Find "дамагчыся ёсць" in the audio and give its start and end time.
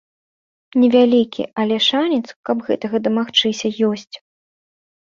3.07-4.15